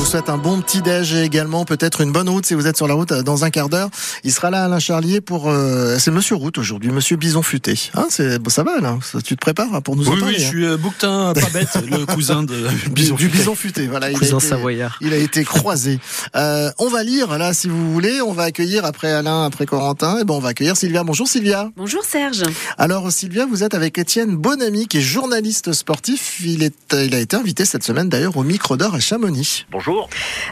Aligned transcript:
vous 0.00 0.06
souhaite 0.06 0.30
un 0.30 0.38
bon 0.38 0.62
petit 0.62 0.80
déj 0.80 1.12
et 1.12 1.24
également 1.24 1.66
peut-être 1.66 2.00
une 2.00 2.10
bonne 2.10 2.28
route 2.28 2.46
si 2.46 2.54
vous 2.54 2.66
êtes 2.66 2.76
sur 2.78 2.88
la 2.88 2.94
route 2.94 3.12
euh, 3.12 3.22
dans 3.22 3.44
un 3.44 3.50
quart 3.50 3.68
d'heure. 3.68 3.90
Il 4.24 4.32
sera 4.32 4.48
là 4.48 4.64
Alain 4.64 4.78
Charlier 4.78 5.20
pour 5.20 5.50
euh, 5.50 5.98
c'est 5.98 6.10
Monsieur 6.10 6.36
Route 6.36 6.56
aujourd'hui, 6.56 6.90
Monsieur 6.90 7.18
Bison 7.18 7.42
futé. 7.42 7.78
Hein, 7.94 8.06
c'est 8.08 8.38
ça 8.48 8.62
va 8.62 8.80
là, 8.80 8.96
tu 9.22 9.36
te 9.36 9.40
prépares 9.40 9.74
hein, 9.74 9.82
pour 9.82 9.96
nous 9.96 10.04
oui, 10.04 10.16
entendre. 10.16 10.28
Oui, 10.28 10.36
je 10.38 10.46
suis 10.46 10.64
euh, 10.64 10.78
bouquetin 10.78 11.34
pas 11.34 11.48
bête, 11.52 11.78
le 11.90 12.06
cousin 12.06 12.42
de 12.44 12.66
Bison 12.92 13.14
du, 13.14 13.28
Bison 13.28 13.54
futé. 13.54 13.88
Voilà, 13.88 14.10
cousin 14.10 14.26
il 14.26 14.32
a 14.32 14.38
été, 14.38 14.46
savoyard. 14.46 14.98
Il 15.02 15.12
a 15.12 15.16
été 15.18 15.44
croisé. 15.44 16.00
Euh, 16.34 16.70
on 16.78 16.88
va 16.88 17.02
lire 17.02 17.36
là 17.36 17.52
si 17.52 17.68
vous 17.68 17.92
voulez, 17.92 18.22
on 18.22 18.32
va 18.32 18.44
accueillir 18.44 18.86
après 18.86 19.12
Alain, 19.12 19.44
après 19.44 19.66
Corentin, 19.66 20.18
et 20.18 20.24
ben 20.24 20.32
on 20.32 20.40
va 20.40 20.48
accueillir 20.48 20.78
Sylvia. 20.78 21.04
Bonjour 21.04 21.28
Sylvia. 21.28 21.70
Bonjour 21.76 22.04
Serge. 22.04 22.44
Alors 22.78 23.12
Sylvia, 23.12 23.44
vous 23.44 23.64
êtes 23.64 23.74
avec 23.74 23.98
Étienne 23.98 24.34
Bonamy 24.34 24.86
qui 24.86 24.96
est 24.96 25.02
journaliste 25.02 25.74
sportif. 25.74 26.40
Il 26.42 26.62
est 26.62 26.94
il 26.94 27.14
a 27.14 27.18
été 27.18 27.36
invité 27.36 27.66
cette 27.66 27.84
semaine 27.84 28.08
d'ailleurs 28.08 28.38
au 28.38 28.44
micro 28.44 28.78
d'or 28.78 28.94
à 28.94 29.00
Chamonix. 29.00 29.66
Bonjour. 29.70 29.89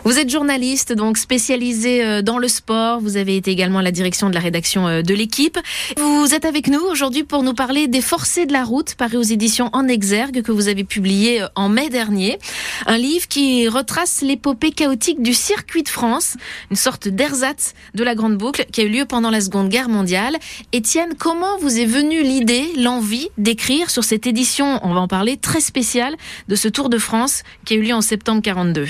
Vous 0.05 0.19
êtes 0.19 0.30
journaliste, 0.30 0.92
donc 0.92 1.19
spécialisé 1.19 2.05
euh, 2.05 2.23
dans 2.23 2.38
le 2.38 2.48
sport. 2.48 3.01
Vous 3.01 3.16
avez 3.16 3.37
été 3.37 3.51
également 3.51 3.80
à 3.80 3.83
la 3.83 3.91
direction 3.91 4.28
de 4.28 4.34
la 4.34 4.41
rédaction 4.41 4.87
euh, 4.87 5.02
de 5.02 5.14
l'équipe. 5.14 5.59
Vous 5.97 6.34
êtes 6.34 6.45
avec 6.45 6.69
nous 6.69 6.80
aujourd'hui 6.80 7.24
pour 7.24 7.42
nous 7.42 7.55
parler 7.55 7.88
des 7.88 8.01
Forcés 8.01 8.47
de 8.47 8.52
la 8.52 8.64
route, 8.64 8.95
paru 8.95 9.16
aux 9.16 9.23
éditions 9.23 9.70
En 9.73 9.87
Exergue, 9.88 10.42
que 10.42 10.52
vous 10.52 10.69
avez 10.69 10.84
publié 10.84 11.42
euh, 11.42 11.48
en 11.55 11.69
mai 11.69 11.88
dernier. 11.88 12.38
Un 12.87 12.98
livre 12.98 13.28
qui 13.28 13.69
retrace 13.69 14.23
l'épopée 14.23 14.70
chaotique 14.70 15.23
du 15.23 15.34
circuit 15.34 15.83
de 15.83 15.89
France, 15.89 16.36
une 16.70 16.77
sorte 16.77 17.09
d'ersatz 17.09 17.75
de 17.95 18.05
la 18.05 18.14
Grande 18.14 18.36
Boucle 18.36 18.66
qui 18.73 18.80
a 18.80 18.84
eu 18.84 18.89
lieu 18.89 19.05
pendant 19.05 19.30
la 19.30 19.41
Seconde 19.41 19.69
Guerre 19.69 19.89
mondiale. 19.89 20.36
Étienne, 20.73 21.14
comment 21.19 21.59
vous 21.61 21.78
est 21.78 21.86
venue 21.86 22.23
l'idée, 22.23 22.73
l'envie 22.77 23.28
d'écrire 23.39 23.91
sur 23.91 24.05
cette 24.05 24.27
édition, 24.27 24.80
on 24.83 24.95
va 24.95 25.00
en 25.00 25.09
parler, 25.09 25.36
très 25.36 25.61
spéciale 25.61 26.16
de 26.48 26.55
ce 26.55 26.69
Tour 26.69 26.89
de 26.89 26.98
France 26.98 27.42
qui 27.64 27.75
a 27.75 27.77
eu 27.77 27.83
lieu 27.83 27.95
en 27.95 28.00
septembre 28.00 28.42
42 28.42 28.86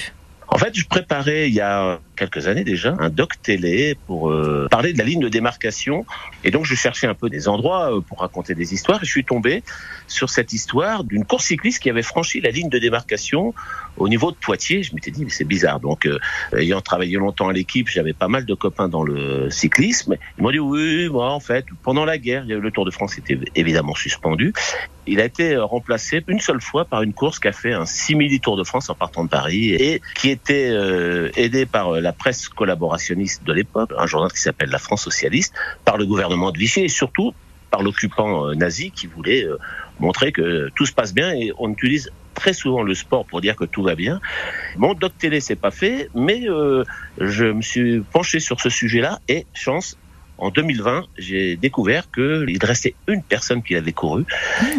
en 0.50 0.56
fait, 0.56 0.74
je 0.74 0.86
préparais 0.86 1.48
il 1.48 1.54
y 1.54 1.60
a 1.60 2.00
quelques 2.16 2.48
années 2.48 2.64
déjà 2.64 2.96
un 2.98 3.10
doc 3.10 3.40
télé 3.42 3.96
pour 4.06 4.30
euh, 4.30 4.66
parler 4.70 4.92
de 4.92 4.98
la 4.98 5.04
ligne 5.04 5.20
de 5.20 5.28
démarcation. 5.28 6.06
Et 6.42 6.50
donc, 6.50 6.64
je 6.64 6.74
cherchais 6.74 7.06
un 7.06 7.14
peu 7.14 7.28
des 7.28 7.48
endroits 7.48 7.94
euh, 7.94 8.00
pour 8.00 8.20
raconter 8.20 8.54
des 8.54 8.72
histoires. 8.72 9.02
Et 9.02 9.06
je 9.06 9.10
suis 9.10 9.24
tombé 9.24 9.62
sur 10.06 10.30
cette 10.30 10.52
histoire 10.52 11.04
d'une 11.04 11.24
course 11.24 11.44
cycliste 11.44 11.80
qui 11.82 11.90
avait 11.90 12.02
franchi 12.02 12.40
la 12.40 12.50
ligne 12.50 12.70
de 12.70 12.78
démarcation 12.78 13.54
au 13.98 14.08
niveau 14.08 14.30
de 14.30 14.36
Poitiers. 14.36 14.82
Je 14.82 14.94
m'étais 14.94 15.10
dit, 15.10 15.24
mais 15.24 15.30
c'est 15.30 15.44
bizarre. 15.44 15.80
Donc, 15.80 16.06
euh, 16.06 16.18
ayant 16.56 16.80
travaillé 16.80 17.18
longtemps 17.18 17.48
à 17.48 17.52
l'équipe, 17.52 17.88
j'avais 17.88 18.14
pas 18.14 18.28
mal 18.28 18.46
de 18.46 18.54
copains 18.54 18.88
dans 18.88 19.02
le 19.02 19.50
cyclisme. 19.50 20.16
Ils 20.38 20.42
m'ont 20.42 20.50
dit, 20.50 20.58
oui, 20.58 21.08
moi, 21.10 21.30
en 21.30 21.40
fait, 21.40 21.66
pendant 21.82 22.06
la 22.06 22.16
guerre, 22.16 22.44
le 22.46 22.70
Tour 22.70 22.86
de 22.86 22.90
France 22.90 23.18
était 23.18 23.38
évidemment 23.54 23.94
suspendu. 23.94 24.54
Il 25.06 25.20
a 25.20 25.24
été 25.24 25.56
remplacé 25.56 26.22
une 26.28 26.40
seule 26.40 26.60
fois 26.60 26.84
par 26.84 27.02
une 27.02 27.14
course 27.14 27.38
qui 27.38 27.48
a 27.48 27.52
fait 27.52 27.72
un 27.72 27.86
simili 27.86 28.40
Tour 28.40 28.56
de 28.56 28.64
France 28.64 28.90
en 28.90 28.94
partant 28.94 29.24
de 29.24 29.30
Paris 29.30 29.70
et 29.70 30.02
qui 30.14 30.28
était 30.38 30.70
euh, 30.70 31.30
aidée 31.36 31.66
par 31.66 31.92
la 31.92 32.12
presse 32.12 32.48
collaborationniste 32.48 33.44
de 33.44 33.52
l'époque, 33.52 33.90
un 33.96 34.06
journal 34.06 34.32
qui 34.32 34.40
s'appelle 34.40 34.70
La 34.70 34.78
France 34.78 35.02
socialiste, 35.02 35.54
par 35.84 35.96
le 35.96 36.06
gouvernement 36.06 36.50
de 36.50 36.58
Vichy 36.58 36.80
et 36.84 36.88
surtout 36.88 37.34
par 37.70 37.82
l'occupant 37.82 38.54
nazi 38.54 38.90
qui 38.90 39.06
voulait 39.06 39.46
montrer 40.00 40.32
que 40.32 40.70
tout 40.74 40.86
se 40.86 40.92
passe 40.92 41.12
bien 41.12 41.32
et 41.32 41.52
on 41.58 41.70
utilise 41.70 42.10
très 42.38 42.52
souvent 42.52 42.82
le 42.82 42.94
sport 42.94 43.26
pour 43.26 43.40
dire 43.40 43.56
que 43.56 43.64
tout 43.64 43.82
va 43.82 43.94
bien. 43.94 44.20
Mon 44.76 44.94
doc 44.94 45.12
télé 45.18 45.40
c'est 45.40 45.56
pas 45.56 45.72
fait, 45.72 46.08
mais 46.14 46.48
euh, 46.48 46.84
je 47.20 47.46
me 47.46 47.62
suis 47.62 48.00
penché 48.00 48.38
sur 48.38 48.60
ce 48.60 48.70
sujet-là 48.70 49.20
et 49.28 49.46
chance. 49.54 49.98
En 50.40 50.50
2020, 50.50 51.06
j'ai 51.18 51.56
découvert 51.56 52.12
qu'il 52.12 52.58
restait 52.62 52.94
une 53.08 53.24
personne 53.24 53.60
qui 53.60 53.74
avait 53.74 53.92
couru 53.92 54.24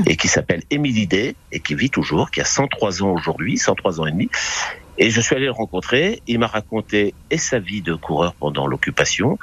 et 0.08 0.16
qui 0.16 0.30
s'appelle 0.30 0.64
Émilie 0.70 1.06
Day 1.06 1.36
et 1.52 1.60
qui 1.60 1.76
vit 1.76 1.90
toujours, 1.90 2.32
qui 2.32 2.40
a 2.40 2.46
103 2.46 3.04
ans 3.04 3.12
aujourd'hui, 3.12 3.58
103 3.58 4.00
ans 4.00 4.06
et 4.06 4.12
demi. 4.12 4.30
Et 5.02 5.10
je 5.10 5.22
suis 5.22 5.34
allé 5.34 5.46
le 5.46 5.52
rencontrer. 5.52 6.22
Il 6.28 6.40
m'a 6.40 6.48
raconté 6.48 7.14
et 7.32 7.38
sa 7.38 7.58
vie 7.58 7.82
de 7.82 7.96
coureur 7.96 8.34
pendant 8.34 8.68
l'occupation 8.68 9.40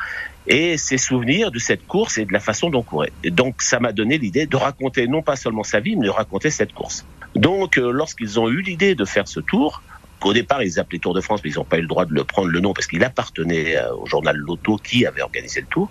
et 0.46 0.76
ses 0.76 0.98
souvenirs 0.98 1.50
de 1.50 1.58
cette 1.58 1.86
course 1.86 2.18
et 2.18 2.26
de 2.26 2.32
la 2.32 2.40
façon 2.40 2.68
dont 2.68 2.82
courait. 2.82 3.12
Donc 3.24 3.62
ça 3.62 3.80
m'a 3.80 3.92
donné 3.92 4.18
l'idée 4.18 4.46
de 4.46 4.56
raconter 4.56 5.08
non 5.08 5.22
pas 5.22 5.34
seulement 5.34 5.64
sa 5.64 5.80
vie, 5.80 5.96
mais 5.96 6.06
de 6.06 6.10
raconter 6.10 6.50
cette 6.50 6.74
course. 6.74 7.06
Donc 7.34 7.78
euh, 7.78 7.90
lorsqu'ils 7.90 8.38
ont 8.38 8.48
eu 8.48 8.60
l'idée 8.60 8.94
de 8.94 9.04
faire 9.06 9.26
ce 9.26 9.40
tour, 9.40 9.82
qu'au 10.20 10.34
départ 10.34 10.62
ils 10.62 10.78
appelaient 10.78 10.98
Tour 10.98 11.14
de 11.14 11.22
France, 11.22 11.40
mais 11.42 11.50
ils 11.50 11.56
n'ont 11.56 11.64
pas 11.64 11.78
eu 11.78 11.82
le 11.82 11.88
droit 11.88 12.04
de 12.04 12.14
le 12.14 12.22
prendre 12.24 12.48
le 12.48 12.60
nom 12.60 12.74
parce 12.74 12.86
qu'il 12.86 13.02
appartenait 13.02 13.76
euh, 13.76 13.94
au 13.94 14.06
journal 14.06 14.36
Loto 14.36 14.76
qui 14.76 15.06
avait 15.06 15.22
organisé 15.22 15.62
le 15.62 15.66
tour. 15.66 15.90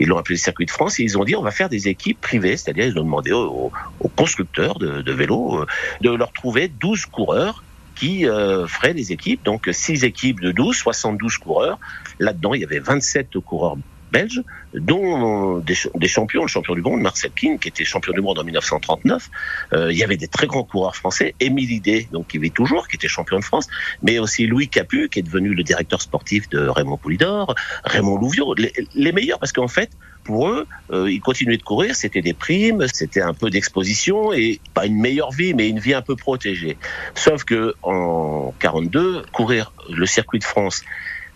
Ils 0.00 0.08
l'ont 0.08 0.18
appelé 0.18 0.36
Circuit 0.36 0.66
de 0.66 0.70
France 0.70 0.98
et 0.98 1.04
ils 1.04 1.16
ont 1.16 1.24
dit 1.24 1.36
on 1.36 1.42
va 1.42 1.52
faire 1.52 1.68
des 1.68 1.88
équipes 1.88 2.20
privées, 2.20 2.56
c'est-à-dire 2.56 2.86
ils 2.86 2.98
ont 2.98 3.04
demandé 3.04 3.32
aux, 3.32 3.72
constructeurs 4.16 4.78
de, 4.78 5.00
de 5.00 5.12
vélos 5.12 5.60
euh, 5.60 5.66
de 6.00 6.10
leur 6.10 6.32
trouver 6.32 6.68
12 6.68 7.06
coureurs 7.06 7.62
qui 7.96 8.28
euh, 8.28 8.66
ferait 8.66 8.92
les 8.92 9.12
équipes. 9.12 9.44
Donc 9.44 9.68
6 9.70 10.04
équipes 10.04 10.40
de 10.40 10.52
12, 10.52 10.76
72 10.76 11.36
coureurs. 11.38 11.78
Là-dedans, 12.20 12.54
il 12.54 12.60
y 12.60 12.64
avait 12.64 12.78
27 12.78 13.38
coureurs 13.40 13.76
belges, 14.12 14.42
dont 14.74 15.58
des, 15.58 15.74
des, 15.94 16.08
champions, 16.08 16.42
le 16.42 16.48
champion 16.48 16.74
du 16.74 16.82
monde, 16.82 17.00
Marcel 17.00 17.30
King, 17.32 17.58
qui 17.58 17.68
était 17.68 17.84
champion 17.84 18.12
du 18.12 18.20
monde 18.20 18.38
en 18.38 18.44
1939. 18.44 19.30
Euh, 19.72 19.92
il 19.92 19.98
y 19.98 20.04
avait 20.04 20.16
des 20.16 20.28
très 20.28 20.46
grands 20.46 20.64
coureurs 20.64 20.96
français, 20.96 21.34
Émile 21.40 21.80
Day, 21.80 22.08
donc 22.12 22.28
qui 22.28 22.38
vit 22.38 22.50
toujours, 22.50 22.88
qui 22.88 22.96
était 22.96 23.08
champion 23.08 23.38
de 23.38 23.44
France, 23.44 23.68
mais 24.02 24.18
aussi 24.18 24.46
Louis 24.46 24.68
Capu, 24.68 25.08
qui 25.08 25.20
est 25.20 25.22
devenu 25.22 25.54
le 25.54 25.62
directeur 25.62 26.02
sportif 26.02 26.48
de 26.48 26.66
Raymond 26.66 26.96
Poulidor, 26.96 27.54
Raymond 27.84 28.18
Louviot, 28.18 28.54
les, 28.54 28.72
les 28.94 29.12
meilleurs, 29.12 29.38
parce 29.38 29.52
qu'en 29.52 29.68
fait, 29.68 29.90
pour 30.26 30.48
eux, 30.48 30.66
euh, 30.90 31.10
ils 31.10 31.20
continuaient 31.20 31.56
de 31.56 31.62
courir, 31.62 31.94
c'était 31.94 32.20
des 32.20 32.34
primes, 32.34 32.84
c'était 32.92 33.22
un 33.22 33.32
peu 33.32 33.48
d'exposition 33.48 34.32
et 34.32 34.60
pas 34.74 34.84
une 34.84 35.00
meilleure 35.00 35.30
vie, 35.30 35.54
mais 35.54 35.68
une 35.68 35.78
vie 35.78 35.94
un 35.94 36.02
peu 36.02 36.16
protégée. 36.16 36.76
Sauf 37.14 37.44
que 37.44 37.74
en 37.82 38.52
42, 38.58 39.22
courir 39.32 39.72
le 39.88 40.04
circuit 40.04 40.40
de 40.40 40.44
France 40.44 40.82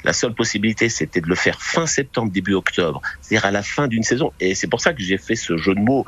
la 0.04 0.12
seule 0.12 0.34
possibilité, 0.34 0.88
c'était 0.88 1.20
de 1.20 1.28
le 1.28 1.34
faire 1.34 1.60
fin 1.60 1.86
septembre, 1.86 2.32
début 2.32 2.54
octobre, 2.54 3.00
c'est-à-dire 3.20 3.46
à 3.46 3.50
la 3.50 3.62
fin 3.62 3.88
d'une 3.88 4.02
saison. 4.02 4.32
Et 4.40 4.54
c'est 4.54 4.66
pour 4.66 4.80
ça 4.80 4.92
que 4.92 5.02
j'ai 5.02 5.18
fait 5.18 5.34
ce 5.34 5.56
jeu 5.56 5.74
de 5.74 5.80
mots, 5.80 6.04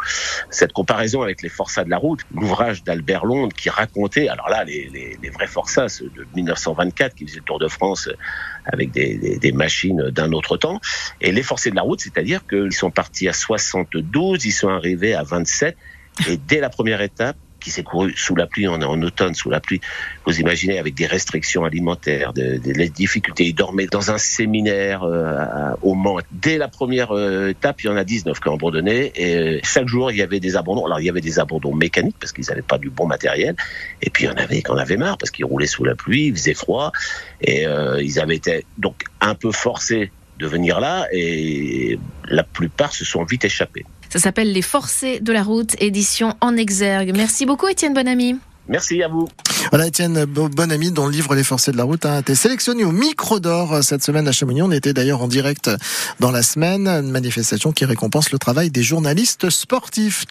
cette 0.50 0.72
comparaison 0.72 1.22
avec 1.22 1.42
les 1.42 1.48
forçats 1.48 1.84
de 1.84 1.90
la 1.90 1.98
route, 1.98 2.20
l'ouvrage 2.34 2.84
d'Albert 2.84 3.24
Londres 3.24 3.54
qui 3.56 3.70
racontait, 3.70 4.28
alors 4.28 4.48
là, 4.48 4.64
les, 4.64 5.18
vrais 5.32 5.46
forçats, 5.46 5.88
ceux 5.88 6.10
de 6.10 6.26
1924 6.34 7.14
qui 7.14 7.26
faisaient 7.26 7.38
le 7.38 7.44
Tour 7.44 7.58
de 7.58 7.68
France 7.68 8.08
avec 8.66 8.90
des, 8.92 9.38
des, 9.38 9.52
machines 9.52 10.10
d'un 10.10 10.32
autre 10.32 10.56
temps, 10.56 10.80
et 11.20 11.32
les 11.32 11.42
forcés 11.42 11.70
de 11.70 11.76
la 11.76 11.82
route, 11.82 12.00
c'est-à-dire 12.00 12.46
qu'ils 12.46 12.72
sont 12.72 12.90
partis 12.90 13.28
à 13.28 13.32
72, 13.32 14.44
ils 14.44 14.52
sont 14.52 14.68
arrivés 14.68 15.14
à 15.14 15.22
27, 15.22 15.76
et 16.28 16.36
dès 16.36 16.60
la 16.60 16.70
première 16.70 17.00
étape, 17.00 17.36
qui 17.62 17.70
s'est 17.70 17.82
couru 17.82 18.12
sous 18.16 18.34
la 18.34 18.46
pluie, 18.46 18.64
est 18.64 18.68
en 18.68 19.02
automne 19.02 19.34
sous 19.34 19.50
la 19.50 19.60
pluie. 19.60 19.80
Vous 20.26 20.40
imaginez 20.40 20.78
avec 20.78 20.94
des 20.94 21.06
restrictions 21.06 21.64
alimentaires, 21.64 22.32
des, 22.32 22.58
des 22.58 22.88
difficultés. 22.88 23.44
Il 23.44 23.54
dormait 23.54 23.86
dans 23.86 24.10
un 24.10 24.18
séminaire 24.18 25.04
euh, 25.04 25.74
au 25.82 25.94
Mans. 25.94 26.18
Dès 26.30 26.58
la 26.58 26.68
première 26.68 27.12
euh, 27.12 27.48
étape, 27.48 27.82
il 27.82 27.86
y 27.86 27.90
en 27.90 27.96
a 27.96 28.04
19 28.04 28.38
qui 28.38 28.48
ont 28.48 28.54
abandonné 28.54 29.12
et 29.14 29.36
euh, 29.36 29.60
chaque 29.62 29.86
jour 29.86 30.10
il 30.10 30.18
y 30.18 30.22
avait 30.22 30.40
des 30.40 30.56
abandons. 30.56 30.84
Alors 30.86 31.00
il 31.00 31.06
y 31.06 31.10
avait 31.10 31.20
des 31.20 31.38
abandons 31.38 31.74
mécaniques 31.74 32.16
parce 32.18 32.32
qu'ils 32.32 32.46
n'avaient 32.48 32.62
pas 32.62 32.78
du 32.78 32.90
bon 32.90 33.06
matériel 33.06 33.56
et 34.00 34.10
puis 34.10 34.24
il 34.24 34.26
y 34.26 34.30
en 34.30 34.36
avait 34.36 34.62
qui 34.62 34.70
en 34.70 34.76
avaient 34.76 34.96
marre 34.96 35.18
parce 35.18 35.30
qu'ils 35.30 35.44
roulaient 35.44 35.66
sous 35.66 35.84
la 35.84 35.94
pluie, 35.94 36.26
il 36.26 36.34
faisait 36.34 36.54
froid 36.54 36.92
et 37.40 37.64
ils 38.00 38.20
avaient 38.20 38.36
été 38.36 38.66
donc 38.78 39.04
un 39.20 39.34
peu 39.34 39.52
forcés 39.52 40.10
de 40.38 40.46
venir 40.46 40.80
là 40.80 41.06
et 41.12 41.98
la 42.24 42.42
plupart 42.42 42.92
se 42.92 43.04
sont 43.04 43.24
vite 43.24 43.44
échappés. 43.44 43.84
Ça 44.12 44.18
s'appelle 44.18 44.52
Les 44.52 44.60
Forcés 44.60 45.20
de 45.20 45.32
la 45.32 45.42
route, 45.42 45.74
édition 45.80 46.34
en 46.42 46.54
exergue. 46.58 47.14
Merci 47.16 47.46
beaucoup 47.46 47.66
Étienne 47.66 47.94
Bonamy. 47.94 48.36
Merci 48.68 49.02
à 49.02 49.08
vous. 49.08 49.26
Voilà 49.70 49.86
Étienne 49.86 50.26
Bonamy 50.26 50.90
dont 50.90 51.06
le 51.06 51.12
livre 51.12 51.34
Les 51.34 51.42
Forcés 51.42 51.72
de 51.72 51.78
la 51.78 51.84
route 51.84 52.04
a 52.04 52.18
été 52.18 52.34
sélectionné 52.34 52.84
au 52.84 52.92
micro 52.92 53.40
d'or 53.40 53.72
euh, 53.72 53.80
cette 53.80 54.04
semaine 54.04 54.28
à 54.28 54.32
Chamonix. 54.32 54.60
On 54.60 54.70
était 54.70 54.92
d'ailleurs 54.92 55.22
en 55.22 55.28
direct 55.28 55.70
dans 56.20 56.30
la 56.30 56.42
semaine, 56.42 56.86
une 56.86 57.10
manifestation 57.10 57.72
qui 57.72 57.86
récompense 57.86 58.32
le 58.32 58.38
travail 58.38 58.70
des 58.70 58.82
journalistes 58.82 59.48
sportifs. 59.48 60.20